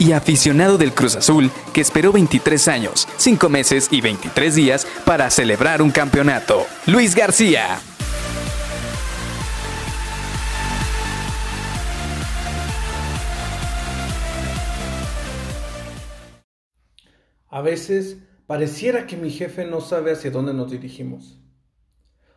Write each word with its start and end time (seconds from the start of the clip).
y 0.00 0.12
aficionado 0.12 0.78
del 0.78 0.92
Cruz 0.92 1.14
Azul 1.14 1.50
que 1.72 1.82
esperó 1.82 2.10
23 2.10 2.66
años, 2.68 3.06
5 3.18 3.48
meses 3.48 3.88
y 3.92 4.00
23 4.00 4.54
días 4.56 4.86
para 5.04 5.30
celebrar 5.30 5.82
un 5.82 5.92
campeonato. 5.92 6.66
Luis 6.86 7.14
García. 7.14 7.78
A 17.50 17.60
veces 17.62 18.16
pareciera 18.46 19.06
que 19.06 19.16
mi 19.16 19.30
jefe 19.30 19.66
no 19.66 19.80
sabe 19.80 20.12
hacia 20.12 20.30
dónde 20.30 20.54
nos 20.54 20.70
dirigimos. 20.70 21.38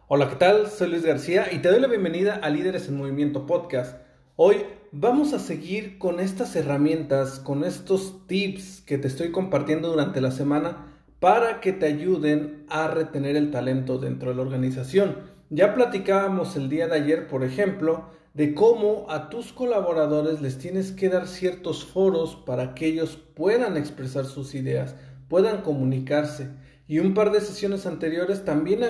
Hola, 0.07 0.27
¿qué 0.27 0.35
tal? 0.35 0.69
Soy 0.69 0.89
Luis 0.89 1.05
García 1.05 1.47
y 1.51 1.59
te 1.59 1.69
doy 1.69 1.79
la 1.79 1.87
bienvenida 1.87 2.35
a 2.35 2.49
Líderes 2.49 2.89
en 2.89 2.97
Movimiento 2.97 3.45
Podcast. 3.45 4.01
Hoy 4.35 4.65
vamos 4.95 5.33
a 5.33 5.39
seguir 5.39 5.97
con 5.97 6.19
estas 6.19 6.55
herramientas, 6.55 7.39
con 7.39 7.63
estos 7.63 8.27
tips 8.27 8.81
que 8.81 8.99
te 8.99 9.07
estoy 9.07 9.31
compartiendo 9.31 9.89
durante 9.89 10.21
la 10.21 10.29
semana 10.29 10.93
para 11.19 11.61
que 11.61 11.73
te 11.73 11.87
ayuden 11.87 12.63
a 12.69 12.87
retener 12.87 13.35
el 13.35 13.49
talento 13.49 13.97
dentro 13.97 14.29
de 14.29 14.35
la 14.35 14.43
organización. 14.43 15.17
Ya 15.49 15.73
platicábamos 15.73 16.55
el 16.55 16.69
día 16.69 16.87
de 16.87 16.95
ayer, 16.95 17.27
por 17.27 17.43
ejemplo, 17.43 18.05
de 18.35 18.53
cómo 18.53 19.07
a 19.09 19.29
tus 19.29 19.51
colaboradores 19.51 20.41
les 20.41 20.59
tienes 20.59 20.91
que 20.91 21.09
dar 21.09 21.27
ciertos 21.27 21.85
foros 21.85 22.35
para 22.35 22.75
que 22.75 22.85
ellos 22.85 23.17
puedan 23.33 23.77
expresar 23.77 24.25
sus 24.25 24.53
ideas, 24.53 24.95
puedan 25.27 25.61
comunicarse. 25.61 26.51
Y 26.87 26.99
un 26.99 27.15
par 27.15 27.31
de 27.31 27.41
sesiones 27.41 27.87
anteriores 27.87 28.45
también 28.45 28.81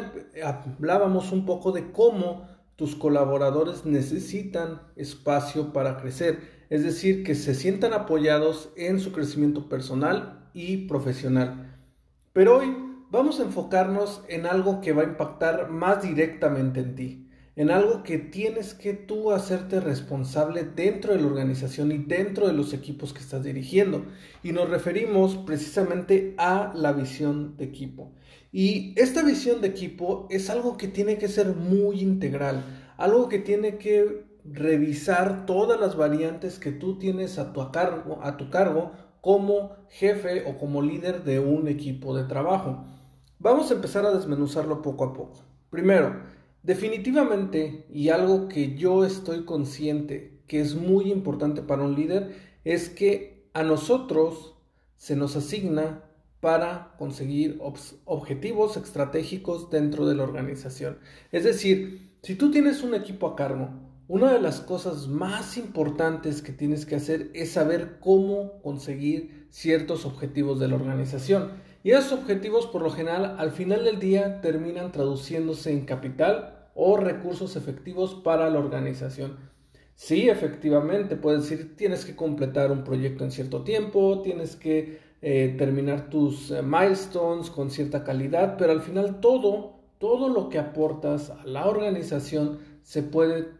hablábamos 0.44 1.32
un 1.32 1.46
poco 1.46 1.72
de 1.72 1.92
cómo 1.94 2.46
tus 2.76 2.96
colaboradores 2.96 3.86
necesitan 3.86 4.82
espacio 4.96 5.74
para 5.74 5.98
crecer, 5.98 6.66
es 6.70 6.84
decir, 6.84 7.24
que 7.24 7.36
se 7.36 7.54
sientan 7.54 7.94
apoyados 7.94 8.72
en 8.76 9.00
su 9.00 9.12
crecimiento 9.12 9.70
personal 9.70 10.50
y 10.54 10.88
profesional. 10.88 11.78
Pero 12.34 12.58
hoy 12.58 12.76
vamos 13.12 13.40
a 13.40 13.44
enfocarnos 13.44 14.24
en 14.28 14.48
algo 14.48 14.82
que 14.82 14.94
va 14.94 15.04
a 15.04 15.06
impactar 15.06 15.70
más 15.70 16.02
directamente 16.02 16.80
en 16.80 16.96
ti, 16.96 17.23
en 17.56 17.70
algo 17.70 18.04
que 18.04 18.18
tienes 18.18 18.74
que 18.74 18.94
tú 18.94 19.32
hacerte 19.32 19.80
responsable 19.80 20.64
dentro 20.64 21.14
de 21.14 21.22
la 21.22 21.28
organización 21.28 21.92
y 21.92 22.00
dentro 22.00 22.48
de 22.48 22.54
los 22.54 22.74
equipos 22.74 23.14
que 23.14 23.20
estás 23.20 23.44
dirigiendo. 23.44 24.06
Y 24.42 24.52
nos 24.52 24.70
referimos 24.70 25.38
precisamente 25.38 26.34
a 26.38 26.74
la 26.76 26.94
visión 26.94 27.56
de 27.58 27.66
equipo. 27.66 28.12
Y 28.52 28.94
esta 29.00 29.24
visión 29.24 29.62
de 29.62 29.68
equipo 29.68 30.28
es 30.30 30.50
algo 30.50 30.78
que 30.78 30.88
tiene 30.88 31.18
que 31.18 31.28
ser 31.28 31.56
muy 31.56 32.02
integral, 32.02 32.64
algo 32.98 33.30
que 33.30 33.40
tiene 33.40 33.78
que 33.78 34.26
revisar 34.46 35.46
todas 35.46 35.80
las 35.80 35.96
variantes 35.96 36.60
que 36.60 36.72
tú 36.72 37.00
tienes 37.00 37.40
a 37.40 37.54
tu 37.54 37.72
cargo, 37.72 38.20
a 38.24 38.38
tu 38.38 38.50
cargo 38.50 38.92
como 39.22 39.72
jefe 39.90 40.44
o 40.46 40.58
como 40.58 40.82
líder 40.82 41.24
de 41.24 41.40
un 41.40 41.68
equipo 41.68 42.16
de 42.16 42.26
trabajo. 42.26 42.84
Vamos 43.40 43.72
a 43.72 43.76
empezar 43.76 44.06
a 44.06 44.12
desmenuzarlo 44.12 44.82
poco 44.82 45.06
a 45.06 45.14
poco. 45.14 45.44
Primero, 45.70 46.18
definitivamente, 46.64 47.86
y 47.90 48.10
algo 48.10 48.48
que 48.48 48.76
yo 48.76 49.06
estoy 49.06 49.46
consciente 49.46 50.42
que 50.48 50.60
es 50.60 50.76
muy 50.76 51.12
importante 51.12 51.62
para 51.62 51.84
un 51.84 51.96
líder, 51.96 52.36
es 52.64 52.90
que 52.90 53.48
a 53.54 53.64
nosotros 53.64 54.56
se 54.98 55.16
nos 55.16 55.36
asigna 55.36 56.04
para 56.40 56.96
conseguir 56.98 57.60
objetivos 58.06 58.76
estratégicos 58.76 59.70
dentro 59.70 60.06
de 60.06 60.16
la 60.16 60.24
organización. 60.24 60.98
Es 61.32 61.46
decir, 61.46 62.18
si 62.22 62.36
tú 62.36 62.52
tienes 62.52 62.84
un 62.84 62.96
equipo 62.96 63.28
a 63.28 63.36
cargo, 63.36 63.70
una 64.14 64.32
de 64.32 64.40
las 64.40 64.62
cosas 64.62 65.08
más 65.08 65.58
importantes 65.58 66.44
que 66.44 66.52
tienes 66.52 66.86
que 66.86 66.98
hacer 66.98 67.32
es 67.34 67.54
saber 67.54 67.98
cómo 68.00 68.62
conseguir 68.62 69.48
ciertos 69.50 70.06
objetivos 70.06 70.60
de 70.60 70.68
la 70.68 70.76
organización. 70.76 71.50
Y 71.84 71.94
esos 71.94 72.20
objetivos 72.20 72.68
por 72.68 72.84
lo 72.84 72.92
general 72.92 73.38
al 73.40 73.50
final 73.50 73.84
del 73.84 73.98
día 73.98 74.40
terminan 74.40 74.92
traduciéndose 74.92 75.72
en 75.72 75.86
capital 75.86 76.70
o 76.76 76.96
recursos 76.98 77.56
efectivos 77.56 78.14
para 78.14 78.52
la 78.52 78.60
organización. 78.60 79.38
Sí, 79.96 80.30
efectivamente, 80.30 81.16
puedes 81.16 81.50
decir, 81.50 81.76
tienes 81.76 82.06
que 82.06 82.16
completar 82.16 82.72
un 82.72 82.84
proyecto 82.84 83.24
en 83.24 83.32
cierto 83.32 83.64
tiempo, 83.64 84.22
tienes 84.22 84.56
que 84.56 85.00
eh, 85.24 85.56
terminar 85.58 86.12
tus 86.12 86.52
eh, 86.52 86.62
milestones 86.62 87.50
con 87.50 87.72
cierta 87.72 88.04
calidad, 88.04 88.58
pero 88.60 88.74
al 88.74 88.82
final 88.84 89.20
todo, 89.22 89.80
todo 89.98 90.30
lo 90.30 90.50
que 90.50 90.60
aportas 90.60 91.32
a 91.32 91.44
la 91.46 91.66
organización 91.66 92.73
se 92.84 93.02
puede, 93.02 93.54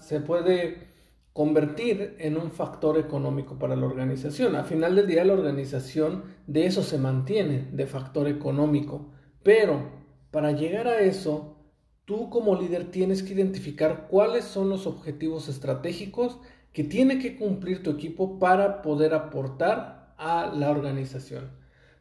se 0.00 0.20
puede 0.20 0.88
convertir 1.32 2.16
en 2.18 2.36
un 2.36 2.50
factor 2.50 2.98
económico 2.98 3.58
para 3.58 3.76
la 3.76 3.86
organización. 3.86 4.54
Al 4.56 4.64
final 4.64 4.96
del 4.96 5.06
día 5.06 5.24
la 5.24 5.32
organización 5.34 6.24
de 6.46 6.66
eso 6.66 6.82
se 6.82 6.98
mantiene, 6.98 7.68
de 7.72 7.86
factor 7.86 8.28
económico. 8.28 9.10
Pero 9.42 9.90
para 10.30 10.52
llegar 10.52 10.88
a 10.88 11.00
eso, 11.00 11.56
tú 12.04 12.28
como 12.28 12.60
líder 12.60 12.90
tienes 12.90 13.22
que 13.22 13.34
identificar 13.34 14.08
cuáles 14.08 14.44
son 14.44 14.68
los 14.68 14.86
objetivos 14.86 15.48
estratégicos 15.48 16.38
que 16.72 16.84
tiene 16.84 17.18
que 17.18 17.36
cumplir 17.36 17.82
tu 17.82 17.90
equipo 17.90 18.38
para 18.38 18.82
poder 18.82 19.14
aportar 19.14 20.14
a 20.16 20.46
la 20.54 20.70
organización. 20.70 21.50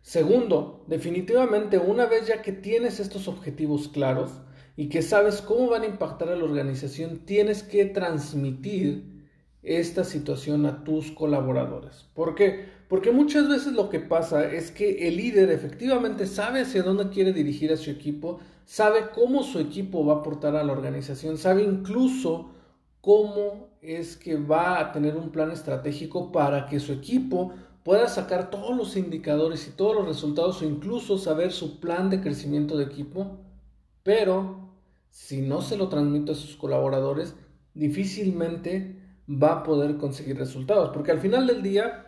Segundo, 0.01 0.83
definitivamente 0.87 1.77
una 1.77 2.05
vez 2.05 2.27
ya 2.27 2.41
que 2.41 2.51
tienes 2.51 2.99
estos 2.99 3.27
objetivos 3.27 3.87
claros 3.87 4.31
y 4.75 4.89
que 4.89 5.01
sabes 5.01 5.41
cómo 5.41 5.69
van 5.69 5.83
a 5.83 5.87
impactar 5.87 6.29
a 6.29 6.35
la 6.35 6.43
organización, 6.43 7.19
tienes 7.25 7.63
que 7.63 7.85
transmitir 7.85 9.03
esta 9.63 10.03
situación 10.03 10.65
a 10.65 10.83
tus 10.83 11.11
colaboradores. 11.11 12.07
¿Por 12.13 12.35
qué? 12.35 12.65
Porque 12.87 13.11
muchas 13.11 13.47
veces 13.47 13.73
lo 13.73 13.89
que 13.89 13.99
pasa 13.99 14.51
es 14.51 14.71
que 14.71 15.07
el 15.07 15.17
líder 15.17 15.51
efectivamente 15.51 16.25
sabe 16.25 16.61
hacia 16.61 16.83
dónde 16.83 17.09
quiere 17.09 17.31
dirigir 17.31 17.71
a 17.71 17.77
su 17.77 17.89
equipo, 17.89 18.39
sabe 18.65 19.11
cómo 19.13 19.43
su 19.43 19.59
equipo 19.59 20.05
va 20.05 20.15
a 20.15 20.17
aportar 20.17 20.55
a 20.55 20.63
la 20.63 20.73
organización, 20.73 21.37
sabe 21.37 21.63
incluso 21.63 22.51
cómo 23.01 23.69
es 23.81 24.17
que 24.17 24.35
va 24.35 24.79
a 24.79 24.91
tener 24.91 25.15
un 25.15 25.31
plan 25.31 25.51
estratégico 25.51 26.31
para 26.31 26.67
que 26.67 26.79
su 26.79 26.93
equipo 26.93 27.53
pueda 27.83 28.07
sacar 28.07 28.49
todos 28.49 28.75
los 28.75 28.95
indicadores 28.95 29.67
y 29.67 29.71
todos 29.71 29.95
los 29.95 30.07
resultados 30.07 30.61
o 30.61 30.65
incluso 30.65 31.17
saber 31.17 31.51
su 31.51 31.79
plan 31.79 32.09
de 32.09 32.21
crecimiento 32.21 32.77
de 32.77 32.85
equipo, 32.85 33.39
pero 34.03 34.71
si 35.09 35.41
no 35.41 35.61
se 35.61 35.77
lo 35.77 35.89
transmite 35.89 36.31
a 36.31 36.35
sus 36.35 36.55
colaboradores, 36.55 37.35
difícilmente 37.73 38.97
va 39.29 39.53
a 39.53 39.63
poder 39.63 39.97
conseguir 39.97 40.37
resultados, 40.37 40.89
porque 40.91 41.11
al 41.11 41.19
final 41.19 41.47
del 41.47 41.61
día, 41.61 42.07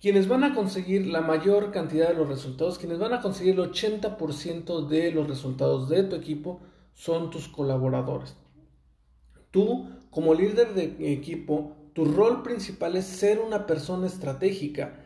quienes 0.00 0.28
van 0.28 0.44
a 0.44 0.54
conseguir 0.54 1.06
la 1.06 1.20
mayor 1.20 1.70
cantidad 1.70 2.08
de 2.08 2.14
los 2.14 2.28
resultados, 2.28 2.78
quienes 2.78 2.98
van 2.98 3.12
a 3.12 3.20
conseguir 3.20 3.54
el 3.54 3.70
80% 3.70 4.86
de 4.86 5.12
los 5.12 5.28
resultados 5.28 5.88
de 5.88 6.02
tu 6.04 6.16
equipo, 6.16 6.60
son 6.94 7.30
tus 7.30 7.48
colaboradores. 7.48 8.36
Tú, 9.50 9.88
como 10.10 10.34
líder 10.34 10.74
de 10.74 11.12
equipo, 11.12 11.76
tu 11.92 12.06
rol 12.06 12.42
principal 12.42 12.96
es 12.96 13.04
ser 13.04 13.38
una 13.40 13.66
persona 13.66 14.06
estratégica. 14.06 14.98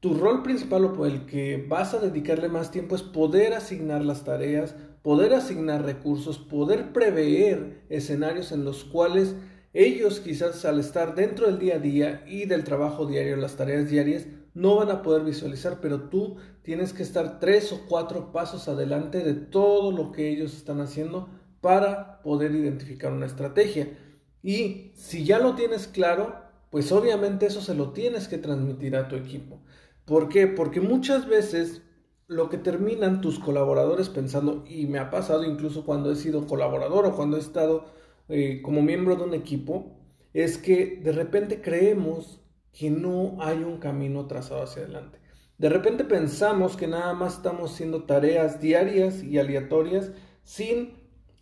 Tu 0.00 0.14
rol 0.14 0.42
principal 0.42 0.84
o 0.84 1.06
el 1.06 1.26
que 1.26 1.64
vas 1.68 1.92
a 1.94 1.98
dedicarle 1.98 2.48
más 2.48 2.70
tiempo 2.70 2.96
es 2.96 3.02
poder 3.02 3.52
asignar 3.52 4.02
las 4.02 4.24
tareas, 4.24 4.76
poder 5.06 5.34
asignar 5.34 5.84
recursos, 5.84 6.36
poder 6.36 6.92
prever 6.92 7.84
escenarios 7.88 8.50
en 8.50 8.64
los 8.64 8.82
cuales 8.82 9.36
ellos 9.72 10.18
quizás 10.18 10.64
al 10.64 10.80
estar 10.80 11.14
dentro 11.14 11.46
del 11.46 11.60
día 11.60 11.76
a 11.76 11.78
día 11.78 12.24
y 12.26 12.46
del 12.46 12.64
trabajo 12.64 13.06
diario, 13.06 13.36
las 13.36 13.54
tareas 13.54 13.88
diarias, 13.88 14.26
no 14.52 14.74
van 14.74 14.90
a 14.90 15.02
poder 15.02 15.22
visualizar, 15.22 15.78
pero 15.80 16.08
tú 16.08 16.38
tienes 16.62 16.92
que 16.92 17.04
estar 17.04 17.38
tres 17.38 17.70
o 17.70 17.86
cuatro 17.88 18.32
pasos 18.32 18.66
adelante 18.66 19.20
de 19.20 19.34
todo 19.34 19.92
lo 19.92 20.10
que 20.10 20.28
ellos 20.28 20.56
están 20.56 20.80
haciendo 20.80 21.28
para 21.60 22.20
poder 22.22 22.52
identificar 22.56 23.12
una 23.12 23.26
estrategia. 23.26 23.96
Y 24.42 24.90
si 24.96 25.24
ya 25.24 25.38
lo 25.38 25.54
tienes 25.54 25.86
claro, 25.86 26.34
pues 26.68 26.90
obviamente 26.90 27.46
eso 27.46 27.60
se 27.60 27.76
lo 27.76 27.92
tienes 27.92 28.26
que 28.26 28.38
transmitir 28.38 28.96
a 28.96 29.06
tu 29.06 29.14
equipo. 29.14 29.60
¿Por 30.04 30.28
qué? 30.28 30.48
Porque 30.48 30.80
muchas 30.80 31.28
veces 31.28 31.82
lo 32.28 32.48
que 32.48 32.58
terminan 32.58 33.20
tus 33.20 33.38
colaboradores 33.38 34.08
pensando, 34.08 34.64
y 34.68 34.86
me 34.86 34.98
ha 34.98 35.10
pasado 35.10 35.44
incluso 35.44 35.84
cuando 35.84 36.10
he 36.10 36.16
sido 36.16 36.46
colaborador 36.46 37.06
o 37.06 37.14
cuando 37.14 37.36
he 37.36 37.40
estado 37.40 37.86
eh, 38.28 38.60
como 38.62 38.82
miembro 38.82 39.16
de 39.16 39.24
un 39.24 39.34
equipo, 39.34 39.96
es 40.32 40.58
que 40.58 41.00
de 41.02 41.12
repente 41.12 41.62
creemos 41.62 42.40
que 42.72 42.90
no 42.90 43.36
hay 43.40 43.58
un 43.62 43.78
camino 43.78 44.26
trazado 44.26 44.62
hacia 44.62 44.82
adelante. 44.82 45.18
De 45.58 45.70
repente 45.70 46.04
pensamos 46.04 46.76
que 46.76 46.86
nada 46.86 47.14
más 47.14 47.36
estamos 47.36 47.72
haciendo 47.72 48.04
tareas 48.04 48.60
diarias 48.60 49.22
y 49.22 49.38
aleatorias 49.38 50.10
sin 50.42 50.94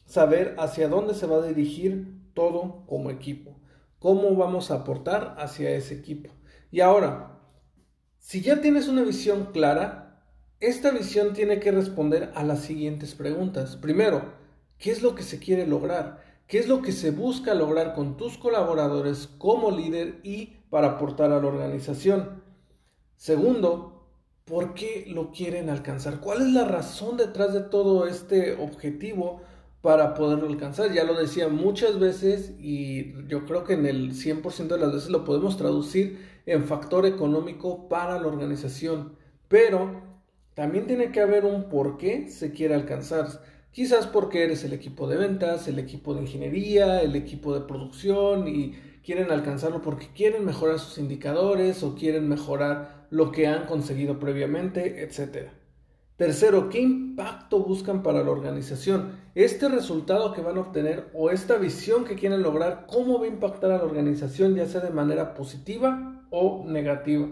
saber 0.07 0.55
hacia 0.59 0.89
dónde 0.89 1.15
se 1.15 1.27
va 1.27 1.39
a 1.39 1.47
dirigir 1.47 2.15
todo 2.35 2.85
como 2.87 3.11
equipo, 3.11 3.59
cómo 3.99 4.37
vamos 4.37 4.71
a 4.71 4.77
aportar 4.77 5.35
hacia 5.39 5.71
ese 5.71 5.95
equipo. 5.95 6.31
Y 6.71 6.81
ahora, 6.81 7.41
si 8.19 8.41
ya 8.43 8.61
tienes 8.61 8.87
una 8.87 9.03
visión 9.03 9.47
clara, 9.53 10.04
esta 10.67 10.91
visión 10.91 11.33
tiene 11.35 11.61
que 11.61 11.73
responder 11.73 12.33
a 12.35 12.43
las 12.43 12.61
siguientes 12.61 13.15
preguntas. 13.15 13.77
Primero, 13.77 14.33
¿qué 14.79 14.91
es 14.91 15.03
lo 15.03 15.15
que 15.15 15.23
se 15.23 15.39
quiere 15.39 15.67
lograr? 15.67 16.23
¿Qué 16.47 16.59
es 16.59 16.69
lo 16.69 16.83
que 16.83 16.93
se 16.93 17.11
busca 17.11 17.55
lograr 17.55 17.95
con 17.95 18.17
tus 18.17 18.39
colaboradores 18.39 19.29
como 19.39 19.71
líder 19.71 20.21
y 20.23 20.57
para 20.71 20.93
aportar 20.93 21.33
a 21.33 21.41
la 21.41 21.47
organización? 21.47 22.43
Segundo, 23.17 24.07
¿por 24.45 24.75
qué 24.75 25.05
lo 25.09 25.31
quieren 25.31 25.71
alcanzar? 25.71 26.21
¿Cuál 26.21 26.43
es 26.43 26.53
la 26.53 26.65
razón 26.65 27.17
detrás 27.17 27.53
de 27.55 27.61
todo 27.61 28.07
este 28.07 28.55
objetivo 28.55 29.41
para 29.81 30.15
poderlo 30.15 30.47
alcanzar? 30.47 30.93
Ya 30.93 31.05
lo 31.05 31.15
decía 31.15 31.49
muchas 31.49 31.99
veces 31.99 32.53
y 32.59 33.27
yo 33.27 33.47
creo 33.47 33.65
que 33.65 33.75
en 33.75 33.87
el 33.87 34.13
100% 34.13 34.69
de 34.69 34.79
las 34.79 34.93
veces 34.93 35.11
lo 35.11 35.25
podemos 35.25 35.57
traducir 35.57 36.19
en 36.47 36.65
factor 36.65 37.07
económico 37.07 37.89
para 37.89 38.19
la 38.19 38.27
organización, 38.29 39.17
pero 39.49 40.14
también 40.55 40.87
tiene 40.87 41.11
que 41.11 41.21
haber 41.21 41.45
un 41.45 41.69
por 41.69 41.99
qué 41.99 42.29
se 42.29 42.53
quiere 42.53 42.75
alcanzar. 42.75 43.27
Quizás 43.73 44.07
porque 44.07 44.45
eres 44.45 44.63
el 44.63 44.73
equipo 44.73 45.09
de 45.09 45.17
ventas, 45.17 45.67
el 45.67 45.81
equipo 45.81 46.15
de 46.15 46.23
ingeniería, 46.23 47.03
el 47.03 47.17
equipo 47.17 47.53
de 47.55 47.67
producción 47.67 48.47
y 48.47 48.73
quieren 49.05 49.33
alcanzarlo 49.33 49.83
porque 49.83 50.09
quieren 50.15 50.45
mejorar 50.45 50.79
sus 50.79 50.99
indicadores 50.99 51.83
o 51.83 51.97
quieren 51.97 52.29
mejorar 52.29 53.07
lo 53.11 53.33
que 53.33 53.49
han 53.49 53.67
conseguido 53.67 54.21
previamente, 54.21 55.03
etc. 55.03 55.51
Tercero, 56.17 56.69
¿qué 56.69 56.81
impacto 56.81 57.59
buscan 57.65 58.05
para 58.05 58.23
la 58.23 58.31
organización? 58.31 59.19
Este 59.35 59.69
resultado 59.69 60.33
que 60.33 60.43
van 60.43 60.57
a 60.57 60.61
obtener 60.61 61.11
o 61.13 61.31
esta 61.31 61.57
visión 61.57 62.05
que 62.05 62.15
quieren 62.15 62.43
lograr, 62.43 62.87
¿cómo 62.87 63.19
va 63.19 63.25
a 63.25 63.29
impactar 63.29 63.73
a 63.73 63.79
la 63.79 63.85
organización 63.85 64.55
ya 64.55 64.67
sea 64.67 64.81
de 64.81 64.91
manera 64.91 65.35
positiva 65.35 66.25
o 66.31 66.65
negativa? 66.65 67.29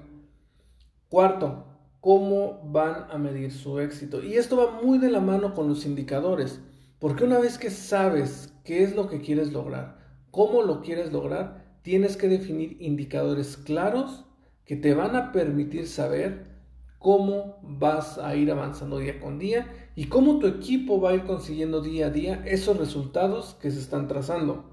Cuarto, 1.09 1.72
cómo 2.03 2.61
van 2.65 3.07
a 3.13 3.17
medir 3.17 3.53
su 3.53 3.79
éxito. 3.79 4.25
Y 4.25 4.35
esto 4.35 4.57
va 4.57 4.83
muy 4.83 4.99
de 4.99 5.09
la 5.09 5.21
mano 5.21 5.55
con 5.55 5.69
los 5.69 5.87
indicadores, 5.87 6.61
porque 6.99 7.23
una 7.23 7.39
vez 7.39 7.59
que 7.59 7.71
sabes 7.71 8.53
qué 8.65 8.83
es 8.83 8.97
lo 8.97 9.09
que 9.09 9.21
quieres 9.21 9.53
lograr, 9.53 9.99
cómo 10.33 10.63
lo 10.63 10.83
quieres 10.83 11.13
lograr, 11.13 11.79
tienes 11.83 12.17
que 12.17 12.27
definir 12.27 12.77
indicadores 12.81 13.57
claros 13.57 14.25
que 14.65 14.75
te 14.75 14.95
van 14.95 15.15
a 15.15 15.31
permitir 15.31 15.87
saber 15.87 16.51
cómo 16.99 17.61
vas 17.63 18.19
a 18.19 18.35
ir 18.35 18.51
avanzando 18.51 18.99
día 18.99 19.21
con 19.21 19.39
día 19.39 19.73
y 19.95 20.07
cómo 20.07 20.41
tu 20.41 20.49
equipo 20.49 21.01
va 21.01 21.11
a 21.11 21.15
ir 21.15 21.23
consiguiendo 21.23 21.83
día 21.83 22.07
a 22.07 22.11
día 22.11 22.43
esos 22.47 22.79
resultados 22.79 23.57
que 23.63 23.71
se 23.71 23.79
están 23.79 24.09
trazando. 24.09 24.65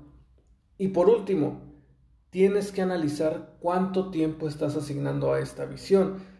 Y 0.79 0.87
por 0.87 1.09
último, 1.09 1.61
tienes 2.31 2.71
que 2.71 2.81
analizar 2.81 3.55
cuánto 3.59 4.09
tiempo 4.09 4.47
estás 4.47 4.75
asignando 4.75 5.31
a 5.31 5.39
esta 5.39 5.65
visión. 5.65 6.38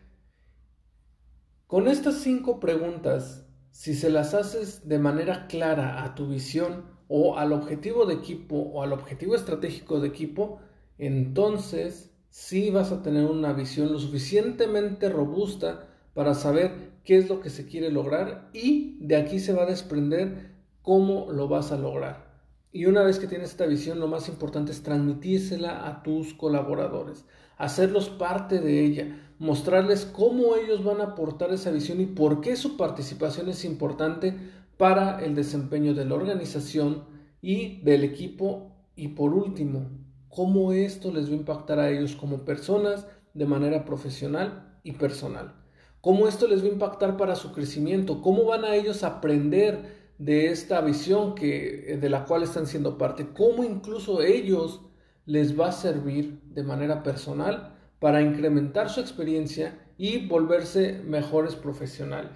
Con 1.70 1.88
estas 1.88 2.16
cinco 2.16 2.60
preguntas, 2.60 3.46
si 3.70 3.94
se 3.94 4.10
las 4.10 4.34
haces 4.34 4.88
de 4.90 4.98
manera 4.98 5.46
clara 5.46 6.04
a 6.04 6.16
tu 6.16 6.28
visión 6.28 6.86
o 7.08 7.38
al 7.38 7.54
objetivo 7.54 8.08
de 8.08 8.16
equipo 8.16 8.56
o 8.56 8.82
al 8.82 8.92
objetivo 8.92 9.36
estratégico 9.36 10.00
de 10.00 10.08
equipo, 10.08 10.62
entonces 10.98 12.12
sí 12.32 12.72
vas 12.72 12.92
a 12.92 13.04
tener 13.04 13.26
una 13.26 13.54
visión 13.54 13.94
lo 13.94 14.00
suficientemente 14.00 15.10
robusta 15.10 15.88
para 16.16 16.34
saber 16.34 16.72
qué 17.04 17.20
es 17.20 17.30
lo 17.30 17.40
que 17.40 17.52
se 17.52 17.68
quiere 17.68 17.92
lograr 17.92 18.50
y 18.52 18.98
de 19.02 19.18
aquí 19.18 19.40
se 19.40 19.54
va 19.54 19.62
a 19.62 19.70
desprender 19.70 20.56
cómo 20.82 21.32
lo 21.32 21.48
vas 21.50 21.72
a 21.72 21.78
lograr. 21.78 22.29
Y 22.72 22.86
una 22.86 23.02
vez 23.02 23.18
que 23.18 23.28
tienes 23.28 23.50
esta 23.50 23.66
visión, 23.66 24.00
lo 24.00 24.08
más 24.08 24.30
importante 24.30 24.72
es 24.72 24.84
transmitírsela 24.84 25.88
a 25.88 26.04
tus 26.04 26.36
colaboradores, 26.36 27.26
hacerlos 27.58 28.10
parte 28.10 28.60
de 28.60 28.86
ella, 28.86 29.20
mostrarles 29.40 30.06
cómo 30.06 30.56
ellos 30.56 30.84
van 30.84 31.02
a 31.02 31.06
aportar 31.06 31.52
esa 31.52 31.72
visión 31.72 32.00
y 32.00 32.06
por 32.06 32.42
qué 32.42 32.56
su 32.56 32.78
participación 32.78 33.50
es 33.50 33.66
importante 33.66 34.36
para 34.78 35.20
el 35.26 35.34
desempeño 35.34 35.96
de 35.96 36.06
la 36.06 36.14
organización 36.16 37.06
y 37.42 37.82
del 37.82 38.04
equipo 38.04 38.76
y 38.96 39.10
por 39.10 39.34
último, 39.34 39.90
cómo 40.30 40.72
esto 40.72 41.12
les 41.12 41.28
va 41.30 41.34
a 41.34 41.38
impactar 41.38 41.80
a 41.80 41.90
ellos 41.90 42.16
como 42.16 42.46
personas 42.46 43.08
de 43.34 43.46
manera 43.46 43.84
profesional 43.84 44.78
y 44.84 44.92
personal. 44.92 45.56
Cómo 46.02 46.28
esto 46.28 46.48
les 46.48 46.62
va 46.62 46.68
a 46.68 46.74
impactar 46.74 47.18
para 47.18 47.36
su 47.36 47.52
crecimiento, 47.52 48.22
cómo 48.22 48.46
van 48.46 48.64
a 48.64 48.76
ellos 48.76 49.04
aprender 49.04 49.99
de 50.20 50.52
esta 50.52 50.82
visión 50.82 51.34
que 51.34 51.98
de 52.00 52.10
la 52.10 52.26
cual 52.26 52.44
están 52.44 52.68
siendo 52.68 52.98
parte, 52.98 53.30
cómo 53.34 53.64
incluso 53.64 54.22
ellos 54.22 54.82
les 55.26 55.60
va 55.60 55.70
a 55.70 55.72
servir 55.72 56.42
de 56.44 56.64
manera 56.64 57.02
personal 57.02 57.76
para 58.00 58.22
incrementar 58.22 58.90
su 58.90 59.00
experiencia 59.00 59.80
y 59.98 60.28
volverse 60.28 61.02
mejores 61.06 61.56
profesionales. 61.56 62.32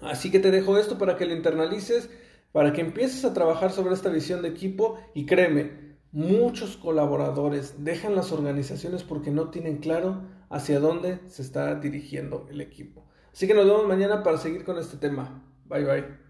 Así 0.00 0.30
que 0.30 0.40
te 0.40 0.50
dejo 0.50 0.78
esto 0.78 0.98
para 0.98 1.16
que 1.16 1.26
lo 1.26 1.34
internalices, 1.34 2.10
para 2.52 2.72
que 2.72 2.80
empieces 2.80 3.24
a 3.24 3.34
trabajar 3.34 3.70
sobre 3.70 3.94
esta 3.94 4.08
visión 4.08 4.42
de 4.42 4.48
equipo 4.48 4.98
y 5.14 5.26
créeme, 5.26 5.98
muchos 6.12 6.76
colaboradores 6.76 7.84
dejan 7.84 8.16
las 8.16 8.32
organizaciones 8.32 9.04
porque 9.04 9.30
no 9.30 9.50
tienen 9.50 9.78
claro 9.78 10.22
hacia 10.48 10.80
dónde 10.80 11.20
se 11.26 11.42
está 11.42 11.74
dirigiendo 11.76 12.46
el 12.50 12.60
equipo. 12.60 13.06
Así 13.32 13.46
que 13.46 13.54
nos 13.54 13.66
vemos 13.66 13.86
mañana 13.86 14.22
para 14.22 14.38
seguir 14.38 14.64
con 14.64 14.78
este 14.78 14.96
tema. 14.96 15.44
Bye 15.66 15.84
bye. 15.84 16.29